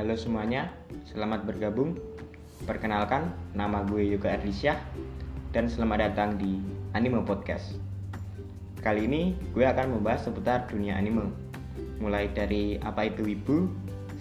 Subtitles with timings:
[0.00, 0.72] Halo semuanya,
[1.12, 1.92] selamat bergabung.
[2.64, 4.80] Perkenalkan, nama gue Yoga Ardisya
[5.52, 6.56] dan selamat datang di
[6.96, 7.76] Anime Podcast.
[8.80, 11.28] Kali ini gue akan membahas seputar dunia anime,
[12.00, 13.68] mulai dari apa itu wibu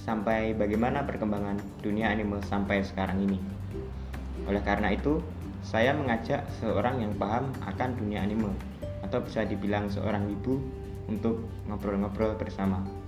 [0.03, 3.39] sampai bagaimana perkembangan dunia anime sampai sekarang ini.
[4.51, 5.23] Oleh karena itu,
[5.63, 8.51] saya mengajak seorang yang paham akan dunia anime
[8.99, 10.59] atau bisa dibilang seorang wibu
[11.07, 11.39] untuk
[11.71, 12.98] ngobrol-ngobrol bersama.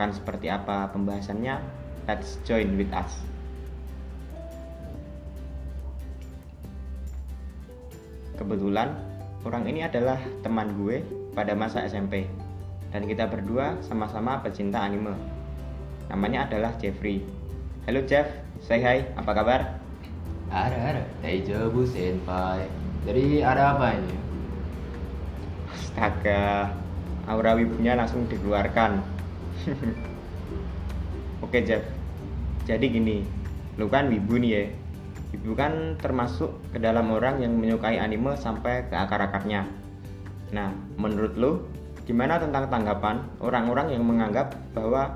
[0.00, 1.60] Akan seperti apa pembahasannya?
[2.08, 3.20] Let's join with us.
[8.40, 8.96] Kebetulan
[9.44, 11.04] orang ini adalah teman gue
[11.36, 12.24] pada masa SMP
[12.96, 15.12] dan kita berdua sama-sama pecinta anime.
[16.08, 17.20] Namanya adalah Jeffrey.
[17.84, 18.24] Halo Jeff,
[18.64, 19.60] say hi, apa kabar?
[20.48, 21.04] Ada ada.
[21.20, 22.64] Daijobu senpai.
[23.04, 24.16] Jadi ada apa ini?
[25.68, 26.72] Astaga,
[27.28, 29.19] aura wibunya langsung dikeluarkan.
[31.44, 31.84] Oke Jeff,
[32.68, 33.24] jadi gini,
[33.80, 34.64] lu kan wibu nih ya.
[35.30, 39.66] Wibu kan termasuk ke dalam orang yang menyukai anime sampai ke akar-akarnya.
[40.50, 41.50] Nah, menurut lu,
[42.04, 45.14] gimana tentang tanggapan orang-orang yang menganggap bahwa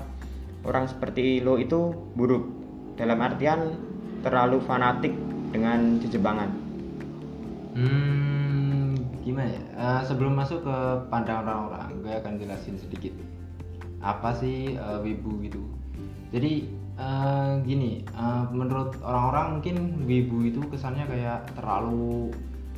[0.63, 2.47] orang seperti lo itu buruk?
[2.95, 3.75] Dalam artian
[4.23, 5.11] terlalu fanatik
[5.51, 6.49] dengan jejebangan.
[7.75, 9.61] Hmm, gimana ya?
[9.75, 10.77] Eh, sebelum masuk ke
[11.11, 13.11] pandangan orang-orang, gue akan jelasin sedikit.
[14.01, 15.61] Apa sih eh, wibu gitu?
[16.33, 16.67] Jadi
[16.99, 19.75] eh, gini, eh, menurut orang-orang mungkin
[20.07, 22.31] wibu itu kesannya kayak terlalu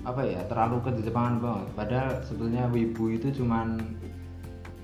[0.06, 0.42] apa ya?
[0.50, 1.68] Terlalu kejejebangan banget.
[1.78, 3.78] Padahal sebetulnya wibu itu cuman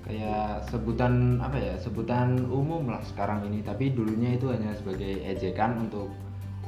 [0.04, 5.80] kayak sebutan apa ya sebutan umum lah sekarang ini tapi dulunya itu hanya sebagai ejekan
[5.80, 6.12] untuk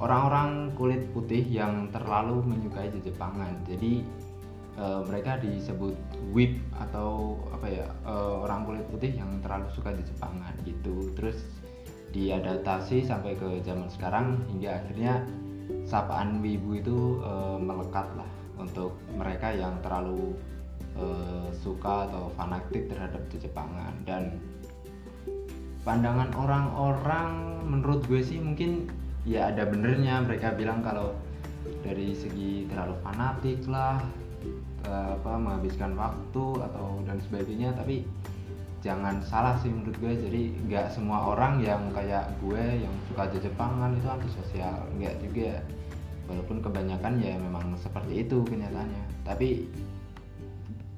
[0.00, 4.00] orang-orang kulit putih yang terlalu menyukai Jepangan jadi
[4.77, 5.96] eh, mereka disebut
[6.30, 11.12] whip atau apa ya eh, orang kulit putih yang terlalu suka Jepangan gitu.
[11.16, 11.41] Terus
[12.14, 15.20] diadaptasi sampai ke zaman sekarang hingga akhirnya
[15.84, 20.32] sapaan wibu itu eh, melekat lah untuk mereka yang terlalu
[20.97, 23.94] eh, suka atau fanatik terhadap Jepangan.
[24.04, 24.41] Dan
[25.86, 28.91] pandangan orang-orang menurut gue sih mungkin
[29.28, 30.25] ya ada benernya.
[30.25, 31.15] Mereka bilang kalau
[31.82, 34.03] dari segi terlalu fanatik lah
[34.84, 38.04] apa menghabiskan waktu atau dan sebagainya tapi
[38.87, 40.12] jangan salah sih menurut gue.
[40.14, 45.53] Jadi nggak semua orang yang kayak gue yang suka Jepangan itu antisosial nggak juga.
[46.26, 49.04] Walaupun kebanyakan ya memang seperti itu kenyataannya.
[49.26, 49.66] Tapi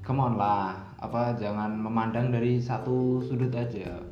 [0.04, 4.04] come on lah apa jangan memandang dari satu sudut aja.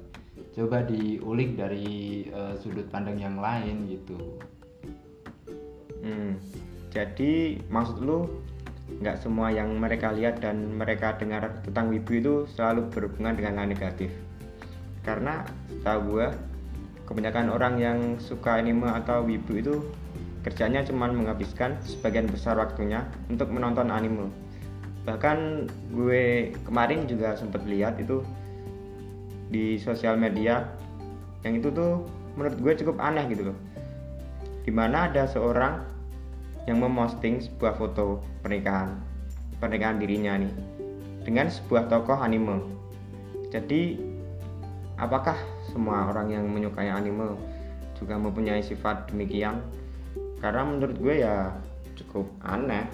[0.56, 4.40] Coba diulik dari eh, sudut pandang yang lain gitu.
[6.00, 6.38] Hmm,
[6.92, 8.45] jadi maksud lu
[8.86, 13.68] nggak semua yang mereka lihat dan mereka dengar tentang wibu itu selalu berhubungan dengan hal
[13.68, 14.10] negatif.
[15.02, 15.42] Karena
[15.82, 16.26] tahu gue
[17.06, 19.74] kebanyakan orang yang suka anime atau wibu itu
[20.46, 24.30] kerjanya cuma menghabiskan sebagian besar waktunya untuk menonton anime.
[25.02, 28.22] Bahkan gue kemarin juga sempat lihat itu
[29.50, 30.66] di sosial media
[31.46, 32.02] yang itu tuh
[32.34, 33.58] menurut gue cukup aneh gitu loh
[34.66, 35.95] di mana ada seorang
[36.66, 38.98] yang memosting sebuah foto pernikahan
[39.62, 40.52] pernikahan dirinya nih
[41.24, 42.62] dengan sebuah tokoh anime.
[43.50, 43.98] Jadi
[45.00, 45.34] apakah
[45.72, 47.34] semua orang yang menyukai anime
[47.96, 49.62] juga mempunyai sifat demikian?
[50.38, 51.56] Karena menurut gue ya
[51.96, 52.84] cukup aneh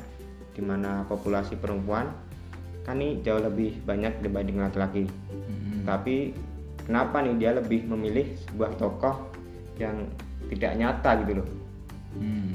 [0.54, 2.12] di mana populasi perempuan
[2.82, 5.04] kan nih jauh lebih banyak dibanding laki-laki.
[5.82, 6.34] Tapi
[6.86, 9.28] kenapa nih dia lebih memilih sebuah tokoh
[9.78, 10.06] yang
[10.50, 11.48] tidak nyata gitu loh?
[12.18, 12.54] Hmm,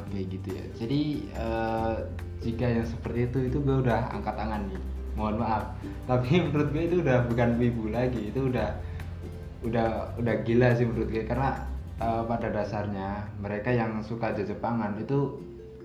[0.00, 0.64] oke gitu ya.
[0.78, 1.00] Jadi
[1.34, 1.94] eh,
[2.42, 4.80] jika yang seperti itu itu gue udah angkat tangan nih.
[5.18, 5.64] Mohon maaf.
[6.08, 8.32] Tapi menurut gue itu udah bukan wibu lagi.
[8.32, 8.70] Itu udah
[9.62, 11.66] udah udah gila sih menurut gue karena
[12.00, 15.38] eh, pada dasarnya mereka yang suka Jepangan itu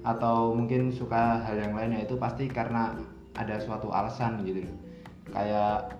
[0.05, 2.95] atau mungkin suka hal yang lainnya itu pasti karena
[3.35, 4.63] ada suatu alasan gitu.
[5.29, 5.99] Kayak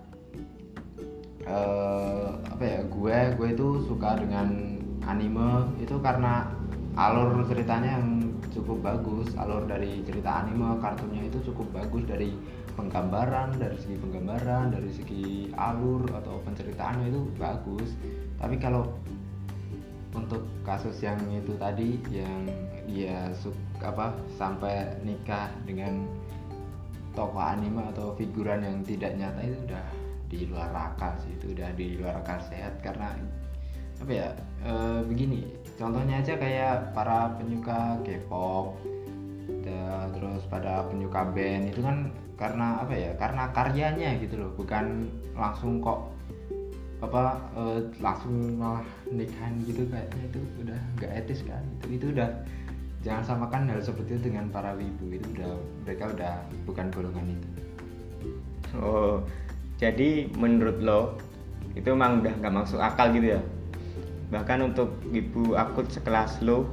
[1.44, 4.78] eh, apa ya gue gue itu suka dengan
[5.08, 6.57] anime itu karena
[6.96, 12.32] alur ceritanya yang cukup bagus alur dari cerita anime kartunnya itu cukup bagus dari
[12.78, 17.90] penggambaran dari segi penggambaran dari segi alur atau penceritaannya itu bagus.
[18.38, 18.86] Tapi kalau
[20.14, 22.46] untuk kasus yang itu tadi yang
[22.88, 26.08] dia suk apa sampai nikah dengan
[27.12, 29.86] tokoh anime atau figuran yang tidak nyata itu udah
[30.28, 32.78] di luar akal sih itu udah di luar akal sehat.
[32.80, 33.12] Karena
[33.98, 34.28] apa ya
[34.62, 35.42] e, begini
[35.78, 38.76] contohnya aja kayak para penyuka K-pop
[40.18, 45.06] terus pada penyuka band itu kan karena apa ya karena karyanya gitu loh bukan
[45.38, 46.10] langsung kok
[46.98, 52.28] apa eh, langsung malah nikahan gitu kayaknya itu udah nggak etis kan itu itu udah
[53.06, 55.54] jangan samakan hal seperti itu dengan para wibu itu udah
[55.86, 56.34] mereka udah
[56.66, 57.48] bukan golongan itu
[58.76, 59.24] Oh,
[59.80, 61.16] jadi menurut lo
[61.72, 63.40] itu emang udah nggak masuk akal gitu ya?
[64.28, 66.68] Bahkan untuk ibu akut sekelas lo,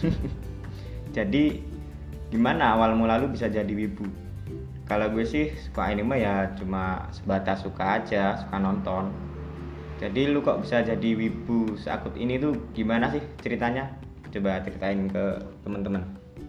[1.16, 1.60] jadi
[2.28, 4.04] gimana awal mula lu bisa jadi wibu?
[4.84, 9.08] Kalau gue sih suka anime ya cuma sebatas suka aja, suka nonton.
[9.96, 13.88] Jadi lu kok bisa jadi wibu seakut ini tuh gimana sih ceritanya?
[14.28, 16.02] Coba ceritain ke teman-teman.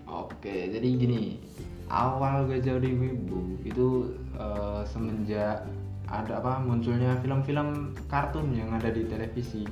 [0.09, 1.39] Oke, jadi gini,
[1.87, 5.63] awal gue jadi wibu itu eh, semenjak
[6.09, 9.63] ada apa munculnya film-film kartun yang ada di televisi.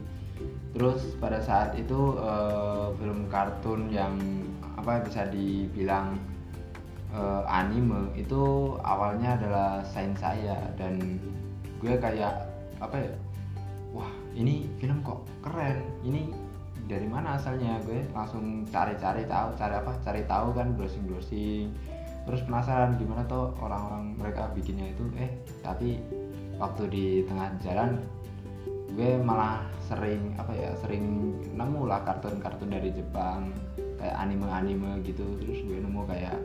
[0.71, 4.15] Terus pada saat itu eh, film kartun yang
[4.79, 6.15] apa bisa dibilang
[7.11, 11.19] eh, anime itu awalnya adalah sains saya dan
[11.83, 12.47] gue kayak
[12.79, 13.13] apa ya?
[13.91, 15.83] Wah, ini film kok keren.
[16.07, 16.31] Ini
[16.91, 21.71] dari mana asalnya gue langsung cari-cari tahu cari apa cari tahu kan browsing browsing
[22.27, 25.31] terus penasaran gimana tuh orang-orang mereka bikinnya itu eh
[25.63, 26.03] tapi
[26.59, 27.97] waktu di tengah jalan
[28.95, 33.51] gue malah sering apa ya sering nemu lah kartun-kartun dari Jepang
[33.99, 35.23] kayak anime-anime gitu.
[35.43, 36.37] Terus gue nemu kayak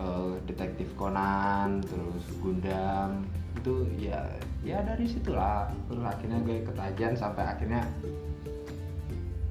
[0.00, 3.24] eh, detektif Conan terus Gundam.
[3.60, 4.24] Itu ya
[4.64, 5.68] ya dari situlah.
[5.88, 7.82] Terus akhirnya gue ketagihan sampai akhirnya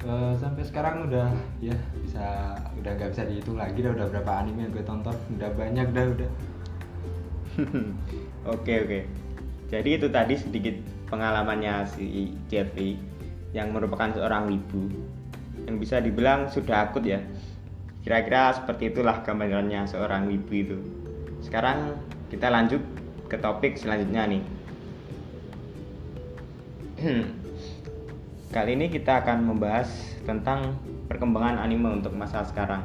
[0.06, 1.30] eh, sampai sekarang udah
[1.62, 5.16] ya bisa udah nggak bisa dihitung lagi dah udah berapa anime yang gue tonton.
[5.38, 6.32] Udah banyak dah udah.
[8.54, 9.00] Oke oke.
[9.68, 13.00] Jadi itu tadi sedikit pengalamannya si Jeffrey
[13.56, 14.92] yang merupakan seorang wibu
[15.68, 17.20] yang bisa dibilang sudah akut ya.
[18.08, 20.78] Kira-kira seperti itulah gambarannya seorang wibu itu.
[21.44, 22.00] Sekarang
[22.32, 22.80] kita lanjut
[23.28, 24.44] ke topik selanjutnya nih.
[28.56, 29.92] Kali ini kita akan membahas
[30.24, 30.80] tentang
[31.12, 32.84] perkembangan anime untuk masa sekarang.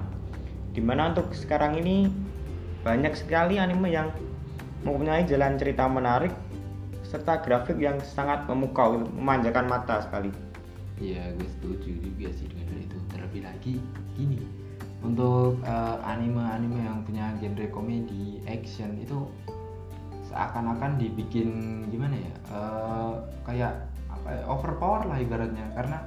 [0.75, 2.11] Di mana untuk sekarang ini
[2.83, 4.11] banyak sekali anime yang
[4.83, 6.35] mempunyai jalan cerita menarik
[7.13, 10.33] serta grafik yang sangat memukau, memanjakan mata sekali.
[10.97, 12.97] Iya gue setuju juga sih dengan itu.
[13.13, 13.75] Terlebih lagi
[14.17, 14.41] gini
[15.05, 19.29] untuk eh, anime-anime yang punya genre komedi action itu
[20.33, 22.33] seakan-akan dibikin gimana ya?
[22.49, 23.13] Eh,
[23.45, 23.73] kayak
[24.09, 25.69] apa ya, overpower lah ibaratnya.
[25.77, 26.01] Karena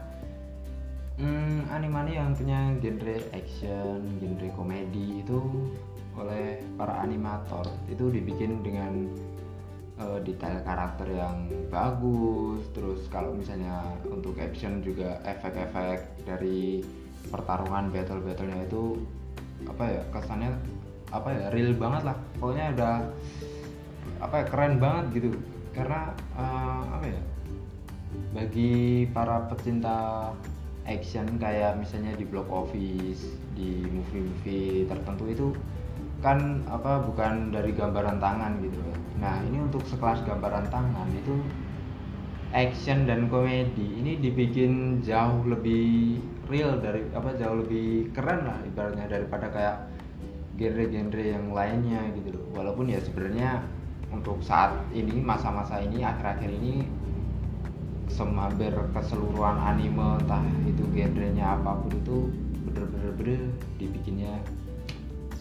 [1.22, 5.38] hmm, anime yang punya genre action genre komedi itu
[6.16, 9.12] oleh para animator itu dibikin dengan
[10.00, 16.84] eh, detail karakter yang bagus terus kalau misalnya untuk action juga efek-efek dari
[17.30, 19.02] pertarungan battle battlenya itu
[19.66, 20.52] apa ya kesannya
[21.10, 22.18] apa ya real banget lah.
[22.38, 22.96] Pokoknya udah
[24.22, 25.30] apa ya keren banget gitu.
[25.76, 27.22] Karena eh, apa ya
[28.32, 30.32] bagi para pecinta
[30.86, 33.26] action kayak misalnya di block office
[33.58, 35.48] di movie-movie tertentu itu
[36.26, 38.98] kan apa bukan dari gambaran tangan gitu loh.
[39.22, 41.38] Nah ini untuk sekelas gambaran tangan itu
[42.50, 46.18] action dan komedi ini dibikin jauh lebih
[46.50, 49.86] real dari apa jauh lebih keren lah ibaratnya daripada kayak
[50.58, 52.46] genre-genre yang lainnya gitu loh.
[52.58, 53.62] Walaupun ya sebenarnya
[54.10, 56.90] untuk saat ini masa-masa ini akhir-akhir ini
[58.16, 62.18] hampir keseluruhan anime entah itu genrenya apa pun itu
[62.64, 63.42] bener-bener bener
[63.76, 64.40] dibikinnya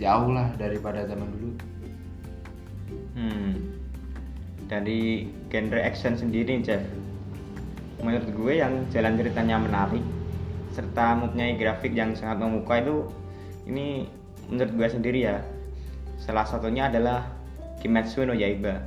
[0.00, 1.74] jauh lah daripada zaman dulu
[3.14, 3.78] Hmm.
[4.66, 6.82] Dari genre action sendiri, Jeff.
[8.02, 10.02] Menurut gue yang jalan ceritanya menarik
[10.74, 12.96] serta mempunyai grafik yang sangat memukau itu
[13.70, 14.10] ini
[14.50, 15.38] menurut gue sendiri ya.
[16.18, 17.30] Salah satunya adalah
[17.78, 18.82] Kimetsu no Yaiba.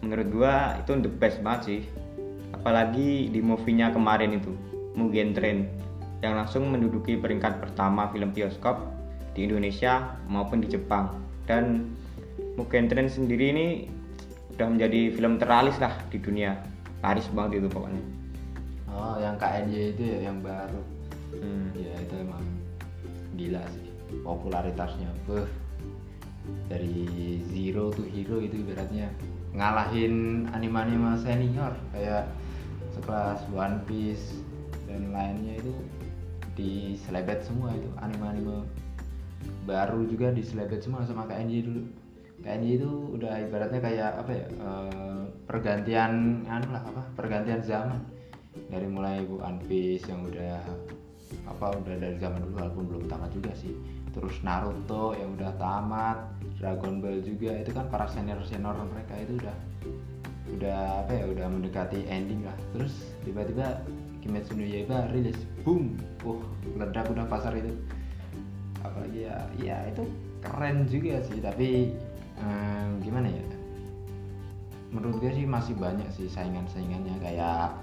[0.00, 0.54] Menurut gue
[0.86, 1.80] itu the best banget sih.
[2.54, 4.54] Apalagi di movie-nya kemarin itu,
[4.94, 5.66] Mugen Train
[6.20, 8.99] yang langsung menduduki peringkat pertama film bioskop
[9.34, 11.18] di Indonesia maupun di Jepang.
[11.46, 11.94] Dan
[12.54, 13.66] Mugen Train sendiri ini
[14.56, 16.58] udah menjadi film teralis lah di dunia.
[17.00, 18.04] Laris banget itu pokoknya.
[18.90, 20.82] oh yang KNY itu ya yang baru
[21.30, 21.70] Hmm.
[21.78, 22.42] ya itu emang
[23.38, 23.86] gila sih
[24.26, 25.46] popularitasnya beuh
[26.66, 29.06] dari zero to hero itu ibaratnya
[29.54, 32.26] ngalahin anime-anime senior kayak
[32.98, 34.42] sekelas One Piece
[34.90, 35.74] dan lainnya itu
[36.58, 38.66] di selebet semua itu anime-anime
[39.64, 41.82] baru juga di selebet semua sama KNY dulu.
[42.40, 42.90] KNY itu
[43.20, 48.00] udah ibaratnya kayak apa ya eh, pergantian anu lah apa pergantian zaman.
[48.50, 50.58] Dari mulai One Piece yang udah
[51.46, 53.74] apa udah dari zaman dulu walaupun belum tamat juga sih.
[54.10, 56.18] Terus Naruto yang udah tamat
[56.58, 59.56] Dragon Ball juga itu kan para senior senior mereka itu udah
[60.50, 62.56] udah apa ya udah mendekati ending lah.
[62.74, 63.78] Terus tiba-tiba
[64.20, 66.40] Kimetsu no Yaiba rilis boom uh
[66.76, 67.72] meledak udah pasar itu
[68.80, 70.04] apalagi ya ya itu
[70.40, 71.92] keren juga sih tapi
[72.40, 73.44] eh, gimana ya?
[74.90, 77.22] Menurut gue sih masih banyak sih saingan-saingannya.
[77.22, 77.78] Kayak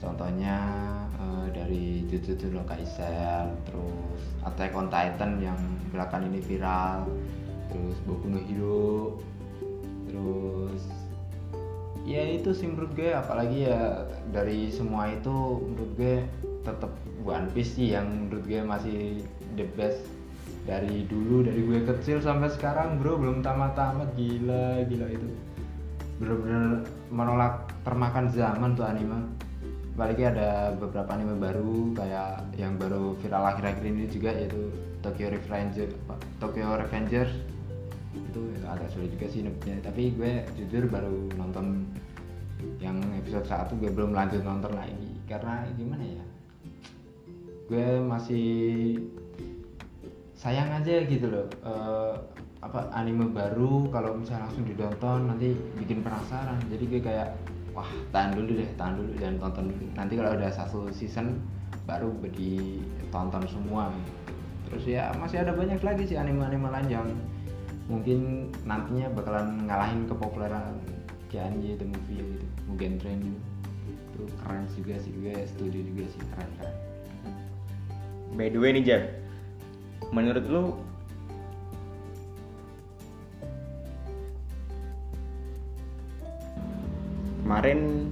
[0.00, 0.56] contohnya
[1.18, 5.58] eh, dari Jujutsu no Kaisen terus Attack on Titan yang
[5.92, 7.04] belakangan ini viral
[7.70, 9.20] terus Boku no Hero
[10.10, 10.82] terus
[12.08, 13.10] ya itu sih menurut gue.
[13.12, 16.16] Apalagi ya dari semua itu menurut gue
[16.64, 16.92] tetap
[17.24, 19.00] One Piece sih yang menurut gue masih
[19.58, 20.00] the best
[20.68, 24.12] dari dulu dari gue kecil sampai sekarang bro belum tamat-tamat.
[24.16, 25.28] Gila gila itu.
[26.20, 29.24] Bener-bener menolak termakan zaman tuh anime.
[29.96, 34.72] Apalagi ada beberapa anime baru kayak yang baru viral akhir-akhir ini juga yaitu
[35.04, 35.92] Tokyo Revengers
[36.40, 37.32] Tokyo Revengers.
[38.16, 41.84] Itu agak sulit juga sih nebaknya tapi gue jujur baru nonton
[42.80, 45.08] yang episode 1 gue belum lanjut nonton lagi.
[45.28, 46.24] Karena gimana ya?
[47.70, 48.48] Gue masih
[50.40, 52.14] sayang aja gitu loh eh,
[52.64, 56.60] apa anime baru kalau misalnya langsung ditonton nanti bikin penasaran.
[56.68, 57.36] Jadi gue kayak
[57.76, 59.84] wah tahan dulu deh tahan dulu jangan tonton dulu.
[59.96, 61.40] Nanti kalau udah satu season
[61.84, 63.92] baru ditonton semua.
[63.92, 64.12] Gitu.
[64.70, 67.08] terus ya masih ada banyak lagi sih anime-anime lain yang
[67.90, 70.78] mungkin nantinya bakalan ngalahin kepopuleran
[71.26, 72.46] Kianji the movie gitu.
[73.02, 73.40] Train gitu
[74.20, 76.76] itu keren juga sih gue setuju juga sih keren keren
[78.38, 79.02] by the way nih Jar
[80.08, 80.64] menurut lu?
[87.44, 88.08] Kemarin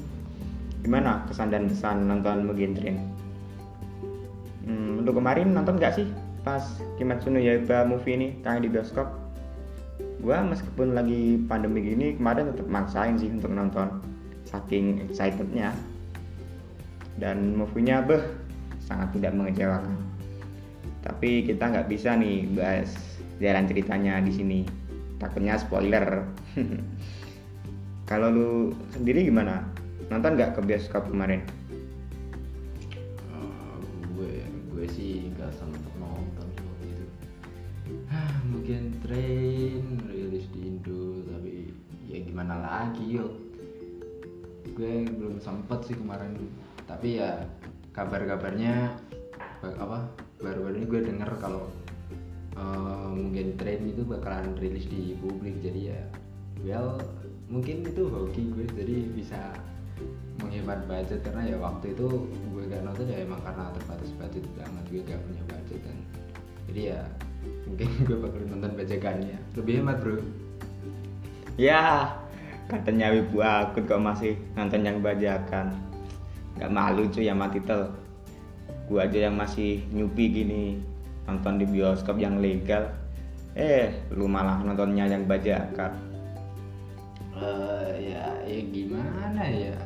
[0.83, 2.97] gimana kesan dan pesan nonton Mugen Train
[4.67, 6.07] hmm, untuk kemarin nonton nggak sih?
[6.43, 6.63] Pas
[6.97, 9.09] Kimetsu no Yaiba movie ini tayang di bioskop.
[10.23, 14.03] Gua meskipun lagi pandemi gini kemarin tetap maksain sih untuk nonton.
[14.49, 15.71] Saking excitednya.
[17.19, 18.23] Dan movie-nya beh
[18.79, 20.18] sangat tidak mengecewakan
[21.03, 22.91] tapi kita nggak bisa nih bahas
[23.39, 24.61] jalan ceritanya di sini.
[25.19, 26.27] Takutnya spoiler.
[28.11, 28.51] Kalau lu
[28.95, 29.63] sendiri gimana?
[30.09, 31.45] Nonton nggak ke bioskop kemarin?
[33.31, 33.79] Eh,
[34.17, 34.33] gue
[34.73, 37.07] gue sih nggak sempet nonton sih waktu itu.
[38.09, 41.69] Hah, mungkin train rilis di Indo tapi
[42.09, 43.33] ya gimana lagi yuk
[44.73, 46.39] gue belum sempet sih kemarin.
[46.87, 47.43] Tapi ya
[47.93, 48.95] kabar-kabarnya
[49.59, 49.99] ba- apa
[50.39, 51.67] baru-baru ini gue denger kalau
[52.55, 55.59] eh, mungkin train itu bakalan rilis di publik.
[55.63, 56.01] Jadi ya
[56.63, 56.99] well
[57.51, 58.67] mungkin itu hoki gue.
[58.75, 59.55] Jadi bisa
[60.39, 62.07] menghemat budget karena ya waktu itu
[62.55, 64.85] gue gak nonton ya emang karena terbatas budget banget.
[64.91, 65.99] Gue gak punya budget dan
[66.71, 67.01] jadi ya
[67.67, 69.39] mungkin gue bakal nonton bajakannya.
[69.59, 70.17] Lebih hemat bro.
[71.59, 72.15] Ya
[72.71, 75.75] katanya wibu akut kok masih nonton yang bajakan.
[76.59, 77.91] Nggak malu cuy sama titel
[78.89, 80.81] gua aja yang masih nyupi gini
[81.29, 82.89] nonton di bioskop yang legal.
[83.53, 86.09] Eh lu malah nontonnya yang bajakan
[87.39, 89.79] Eh, ya ya gimana ya?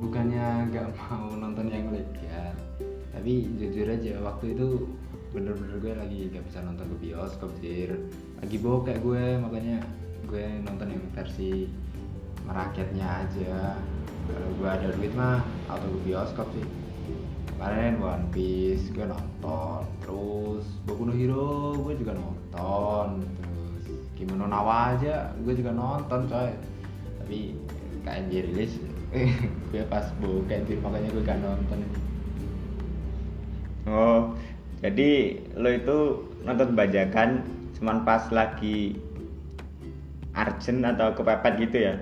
[0.00, 2.56] Bukannya nggak mau nonton yang legal
[3.10, 4.88] tapi jujur aja waktu itu
[5.34, 8.00] bener-bener gue lagi gak bisa nonton ke bioskop jir.
[8.40, 9.84] Lagi bokek gue makanya
[10.24, 11.68] gue nonton yang versi
[12.48, 13.76] merakyatnya aja.
[14.24, 16.79] Kalau gue ada duit mah atau ke bioskop sih
[17.60, 19.84] kemarin One Piece gue nonton.
[20.00, 23.20] Terus Boku no Hero gue juga nonton.
[23.20, 23.84] Terus
[24.16, 26.56] Kimono Nawa aja gue juga nonton coy.
[27.20, 27.52] Tapi
[28.00, 28.72] KNJ rilis.
[29.74, 31.84] Gue pas bokeh anjir makanya gue gak nonton.
[33.90, 34.32] Oh
[34.80, 35.98] jadi lo itu
[36.40, 37.44] nonton bajakan
[37.76, 38.96] cuman pas lagi
[40.32, 41.94] arjen atau kepepet gitu ya?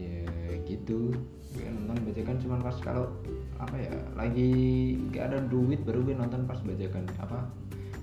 [0.00, 1.12] Ya gitu.
[1.52, 3.12] Gue nonton bajakan cuman pas kalau
[3.58, 4.50] apa ya lagi
[5.10, 7.42] gak ada duit baru gue nonton pas bajakan apa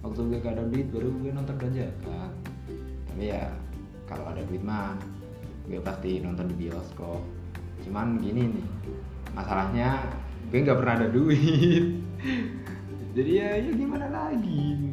[0.03, 2.29] waktu gue gak ada duit baru gue nonton bajakan.
[3.07, 3.47] Tapi ya
[4.05, 4.99] kalau ada duit mah
[5.71, 7.23] gue pasti nonton di bioskop.
[7.87, 8.67] Cuman gini nih
[9.31, 10.03] masalahnya
[10.51, 11.85] gue nggak pernah ada duit.
[13.15, 14.91] Jadi ya ya gimana lagi?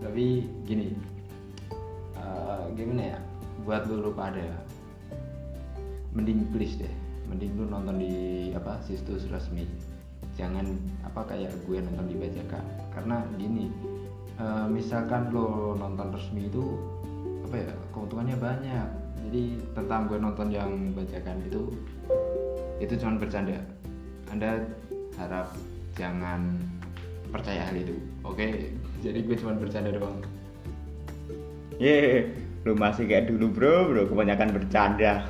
[0.00, 0.24] Tapi
[0.64, 0.96] gini
[2.16, 3.18] eh, gimana ya
[3.62, 4.64] buat lu lupa pada
[6.16, 8.14] mending please deh mending lu nonton di
[8.56, 9.68] apa situs resmi.
[10.38, 10.64] Jangan
[11.04, 12.64] apa kayak gue nonton di bajakan
[12.94, 13.68] karena gini
[14.40, 16.64] eh, misalkan lo nonton resmi itu
[17.44, 18.88] apa ya keuntungannya banyak.
[19.28, 19.42] Jadi
[19.76, 21.70] tentang gue nonton yang bajakan itu
[22.82, 23.60] itu cuma bercanda.
[24.32, 24.64] Anda
[25.20, 25.54] harap
[25.94, 26.56] jangan
[27.30, 27.96] percaya hal itu.
[28.26, 28.72] Oke?
[29.00, 30.20] Jadi gue cuma bercanda doang.
[31.80, 32.30] Ye,
[32.62, 35.26] lu masih kayak dulu bro, bro kebanyakan bercanda.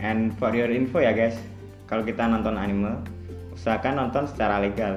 [0.00, 1.36] And for your info ya guys,
[1.84, 3.04] kalau kita nonton anime,
[3.52, 4.96] usahakan nonton secara legal.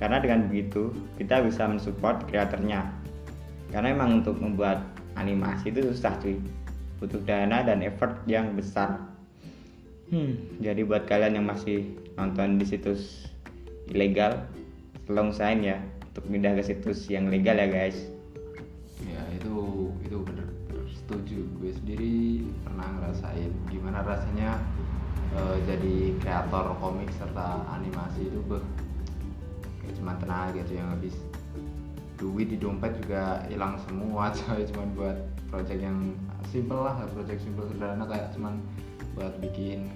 [0.00, 2.88] Karena dengan begitu, kita bisa mensupport kreatornya.
[3.68, 4.80] Karena emang untuk membuat
[5.20, 6.40] animasi itu susah cuy.
[6.98, 8.96] Butuh dana dan effort yang besar.
[10.08, 13.28] Hmm, jadi buat kalian yang masih nonton di situs
[13.92, 14.48] ilegal,
[15.04, 15.76] tolong usahain ya
[16.12, 18.13] untuk pindah ke situs yang legal ya guys.
[25.34, 28.64] Eh, jadi kreator komik serta animasi itu beh
[29.82, 31.14] kayak cuma tenaga aja yang habis
[32.16, 35.18] duit di dompet juga hilang semua coy cuman buat
[35.50, 36.14] project yang
[36.48, 38.62] simple lah project simple sederhana kayak cuman
[39.14, 39.86] buat bikin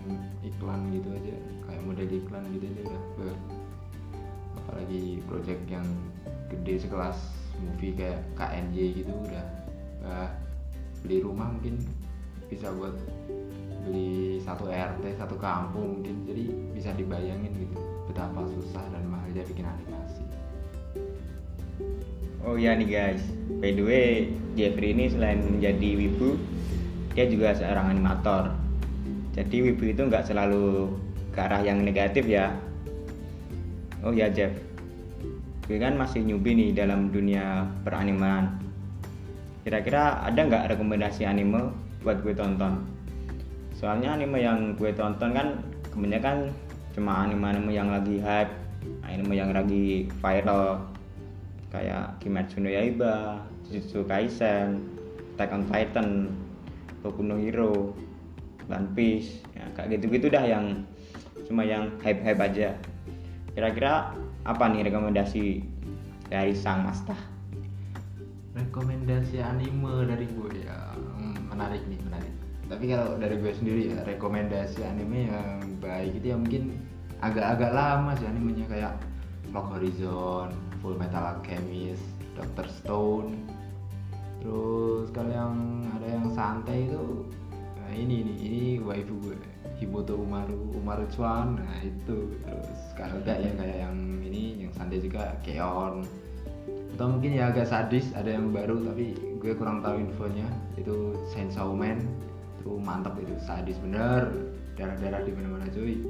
[0.47, 1.35] iklan gitu aja
[1.67, 3.39] kayak model iklan gitu aja udah beh.
[4.63, 5.87] apalagi project yang
[6.51, 7.19] gede sekelas
[7.59, 9.45] movie kayak KNJ gitu udah
[10.07, 10.31] eh,
[11.03, 11.83] beli rumah mungkin
[12.51, 12.95] bisa buat
[13.89, 16.45] beli satu RT satu kampung mungkin jadi
[16.77, 20.23] bisa dibayangin gitu betapa susah dan mahalnya bikin animasi
[22.47, 23.21] Oh iya nih guys,
[23.61, 26.39] by the way Jeffrey ini selain menjadi wibu,
[27.13, 28.55] dia juga seorang animator.
[29.37, 30.89] Jadi wibu itu nggak selalu
[31.35, 32.55] ke arah yang negatif ya.
[34.01, 34.55] Oh ya Jeff,
[35.67, 38.55] gue kan masih newbie nih dalam dunia peraniman.
[39.67, 42.98] Kira-kira ada nggak rekomendasi anime buat gue tonton?
[43.79, 45.63] Soalnya anime yang gue tonton kan
[45.95, 46.51] kebanyakan
[46.99, 48.51] cuma anime-anime yang lagi hype,
[49.07, 50.83] anime yang lagi viral
[51.71, 53.39] kayak Kimetsu no Yaiba,
[53.71, 54.83] Jujutsu Kaisen,
[55.39, 56.35] Attack on Titan,
[57.07, 57.95] Boku no Hero,
[58.67, 60.83] One Piece, ya, kayak gitu-gitu dah yang
[61.47, 62.75] cuma yang hype-hype aja.
[63.55, 64.11] Kira-kira
[64.43, 65.63] apa nih rekomendasi
[66.27, 67.39] dari sang Masta?
[68.59, 71.99] rekomendasi anime dari gue ya hmm, menarik nih
[72.69, 76.77] tapi kalau dari gue sendiri ya rekomendasi anime yang baik itu ya mungkin
[77.25, 78.95] agak-agak lama sih animenya kayak
[79.57, 80.53] Log Horizon,
[80.85, 82.05] Full Metal Alchemist,
[82.37, 83.33] Doctor Stone.
[84.45, 85.55] Terus kalau yang
[85.97, 87.27] ada yang santai itu
[87.81, 89.41] nah ini nih ini waifu gue
[89.81, 92.37] Hiboto Umaru Umaru Chuan nah itu.
[92.45, 96.05] Terus kalau enggak ya kayak yang ini yang santai juga Keon.
[96.95, 101.73] Atau mungkin ya agak sadis ada yang baru tapi gue kurang tahu infonya itu Chainsaw
[101.73, 102.05] Man
[102.59, 104.29] itu mantap itu sadis bener.
[104.75, 106.03] Darah-darah di mana-mana cuy.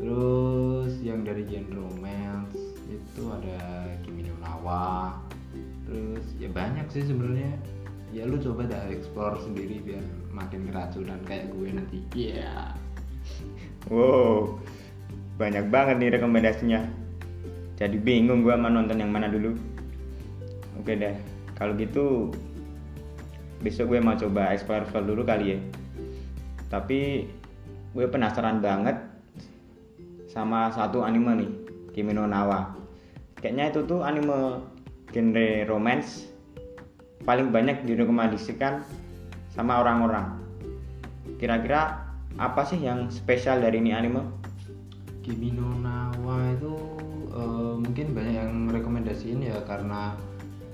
[0.00, 2.56] Terus yang dari genre romance
[2.88, 5.20] itu ada Kimi no Nawa.
[5.84, 7.52] Terus ya banyak sih sebenarnya.
[8.08, 11.98] Ya lu coba dah explore sendiri biar makin keracunan kayak gue nanti.
[12.16, 12.72] Iya.
[13.88, 14.60] Wow,
[15.40, 16.80] banyak banget nih rekomendasinya.
[17.78, 19.54] Jadi bingung gua mau nonton yang mana dulu.
[20.76, 21.14] Oke deh,
[21.54, 22.34] kalau gitu
[23.58, 25.58] besok gue mau coba explore dulu kali ya.
[26.70, 27.26] Tapi
[27.96, 28.94] gue penasaran banget
[30.28, 31.50] sama satu anime nih,
[31.96, 32.76] Kimi no Nawa.
[33.40, 34.62] Kayaknya itu tuh anime
[35.10, 36.28] genre romance
[37.24, 38.84] paling banyak direkomendasikan
[39.50, 40.38] sama orang-orang.
[41.40, 42.06] Kira-kira
[42.38, 44.22] apa sih yang spesial dari ini anime?
[45.24, 46.74] Kimi no Nawa itu
[47.32, 50.14] eh, mungkin banyak yang rekomendasiin ya karena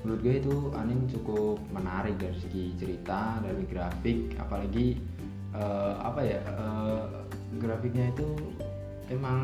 [0.05, 5.01] menurut gue itu anime cukup menarik dari segi cerita dari grafik apalagi
[5.57, 7.05] eh, apa ya eh,
[7.57, 8.29] grafiknya itu
[9.09, 9.41] emang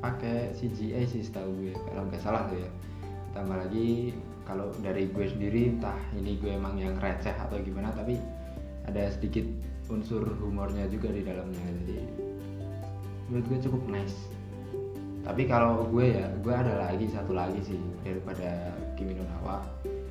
[0.00, 2.70] pakai CGI sih setahu gue kalau nggak salah tuh ya.
[3.30, 4.16] Tambah lagi
[4.48, 8.18] kalau dari gue sendiri entah ini gue emang yang receh atau gimana tapi
[8.88, 9.46] ada sedikit
[9.92, 11.62] unsur humornya juga di dalamnya.
[11.84, 11.96] Jadi
[13.30, 14.16] menurut gue cukup nice
[15.20, 19.62] tapi kalau gue ya gue ada lagi satu lagi sih daripada Kimi no Nawa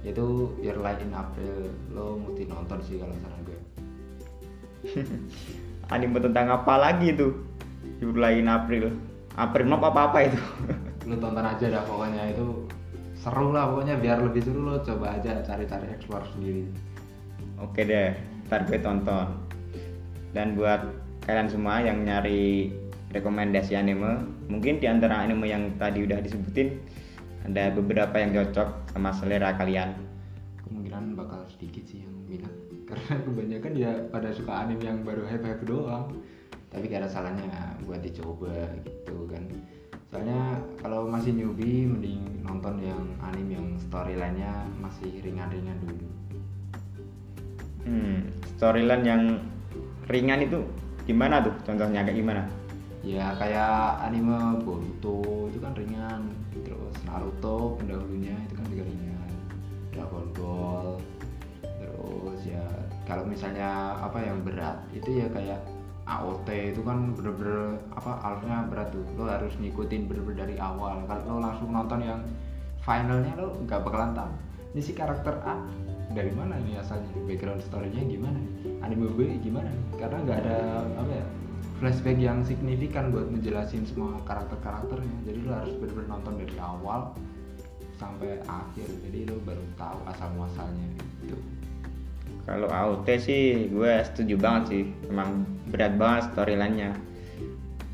[0.05, 3.59] yaitu Your Light in April lo mesti nonton sih kalau saran gue
[5.93, 7.33] anime tentang apa lagi itu?
[7.99, 8.95] Julain April.
[9.35, 10.39] April Mop apa apa itu?
[11.09, 12.69] lo tonton aja dah pokoknya itu
[13.17, 16.69] seru lah pokoknya biar lebih seru lo coba aja cari-cari explore sendiri
[17.59, 18.15] Oke deh,
[18.47, 19.35] ntar gue tonton.
[20.31, 20.79] Dan buat
[21.27, 22.71] kalian semua yang nyari
[23.09, 26.77] rekomendasi anime, mungkin di antara anime yang tadi udah disebutin
[27.49, 29.95] ada beberapa yang cocok sama selera kalian.
[30.69, 32.53] kemungkinan bakal sedikit sih yang minat
[32.89, 36.13] karena kebanyakan ya pada suka anime yang baru hype hype doang
[36.69, 37.49] tapi gak ada salahnya
[37.89, 38.53] buat dicoba
[38.85, 39.49] gitu kan
[40.13, 46.05] soalnya kalau masih newbie mending nonton yang anime yang storyline-nya masih ringan-ringan dulu
[47.89, 49.21] Hmm, storyline yang
[50.05, 50.61] ringan itu
[51.09, 51.55] gimana tuh?
[51.65, 52.43] Contohnya kayak gimana?
[53.03, 56.21] Ya kayak anime Boruto itu kan ringan.
[56.65, 59.29] Terus Naruto pendahulunya itu kan juga ringan.
[59.93, 60.87] Dragon Ball.
[61.63, 62.65] Terus ya
[63.07, 65.59] kalau misalnya apa yang berat itu ya kayak
[66.09, 69.05] AOT itu kan bener-bener apa alurnya berat tuh.
[69.15, 71.05] Lo harus ngikutin bener-bener dari awal.
[71.05, 72.19] Kalau lo langsung nonton yang
[72.83, 74.31] finalnya lo nggak bakalan tahu
[74.69, 75.57] ini si karakter A
[76.13, 77.09] dari mana ini asalnya.
[77.25, 78.37] Background story-nya gimana
[78.85, 80.57] anime B gimana karena nggak ada
[80.97, 81.25] apa ya
[81.79, 85.17] flashback yang signifikan buat menjelasin semua karakter-karakternya.
[85.23, 87.15] Jadi lo harus bener-bener nonton dari awal
[87.95, 88.87] sampai akhir.
[89.07, 90.87] Jadi lo baru tahu asal muasalnya
[91.23, 91.39] gitu.
[92.43, 94.83] Kalau AOT sih gue setuju banget sih.
[95.07, 96.91] Emang berat banget storyline-nya.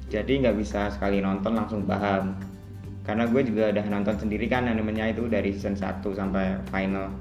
[0.10, 2.34] Jadi nggak bisa sekali nonton langsung paham.
[3.06, 7.14] Karena gue juga udah nonton sendiri kan animenya itu dari season 1 sampai final.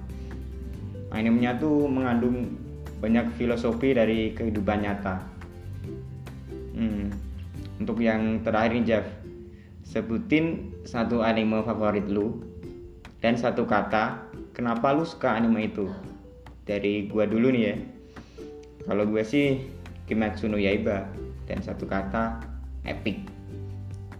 [1.12, 2.56] Animenya tuh mengandung
[3.04, 5.33] banyak filosofi dari kehidupan nyata
[6.74, 7.06] hmm.
[7.80, 9.06] untuk yang terakhir nih Jeff.
[9.84, 12.42] Sebutin satu anime favorit lu
[13.22, 15.86] dan satu kata kenapa lu suka anime itu.
[16.64, 17.76] Dari gua dulu nih ya.
[18.84, 19.64] Kalau gue sih
[20.04, 21.08] Kimetsu no Yaiba
[21.48, 22.40] dan satu kata
[22.84, 23.24] epic.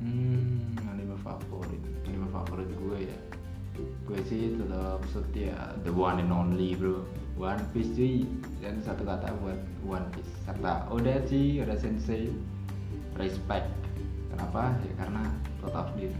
[0.01, 1.81] Hmm anime favorit.
[2.09, 3.19] Anime favorit gue ya.
[4.05, 8.27] Gue sih tetap setia the one and only bro One Piece cuy.
[8.63, 10.31] Dan satu kata buat One Piece.
[10.47, 12.31] Serta Odachi Oda Sensei
[13.15, 13.71] respect
[14.35, 14.75] kenapa?
[14.83, 15.23] Ya karena
[15.65, 16.13] tau sendiri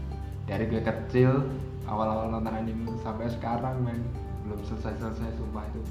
[0.45, 1.45] dari gue kecil
[1.89, 4.01] awal-awal nonton anime sampai sekarang men.
[4.45, 5.81] Belum selesai-selesai sumpah itu.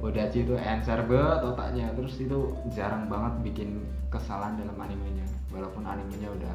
[0.00, 1.90] Odachi itu encer banget otaknya.
[1.98, 5.26] Terus itu jarang banget bikin kesalahan dalam animenya.
[5.50, 6.54] Walaupun animenya udah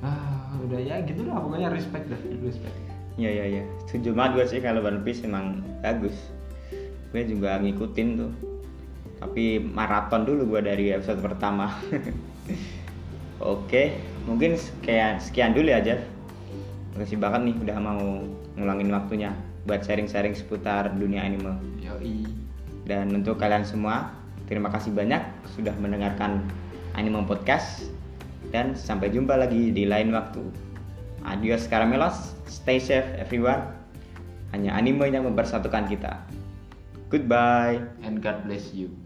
[0.00, 2.20] ah udah ya gitu lah pokoknya respect dah.
[2.44, 2.76] Respect.
[3.16, 3.62] Iya iya iya.
[3.88, 6.16] Setuju banget gue sih kalau One Piece emang bagus.
[7.10, 8.32] Gue juga ngikutin tuh.
[9.20, 11.76] Tapi maraton dulu gue dari episode pertama.
[13.40, 13.96] Oke,
[14.28, 16.00] mungkin sekian sekian dulu ya Jeff.
[16.96, 18.24] Makasih banget nih udah mau
[18.56, 19.30] ngulangin waktunya
[19.64, 21.56] buat sharing-sharing seputar dunia anime.
[21.80, 22.24] yoi
[22.88, 24.12] Dan untuk kalian semua,
[24.48, 25.20] terima kasih banyak
[25.54, 26.42] sudah mendengarkan
[26.96, 27.86] Anime Podcast
[28.50, 30.42] dan sampai jumpa lagi di lain waktu.
[31.22, 33.62] Adios caramelos, stay safe everyone.
[34.50, 36.26] Hanya anime yang mempersatukan kita.
[37.10, 37.82] Goodbye.
[38.02, 38.99] and God bless you